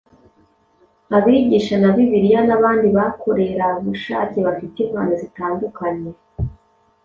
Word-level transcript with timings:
abigisha 1.17 1.73
ba 1.81 1.89
Bibiliya 1.95 2.41
n’abandi 2.47 2.87
bakorerabushake 2.97 4.37
bafite 4.47 4.77
impano 4.85 5.13
zitandukanye 5.21 6.09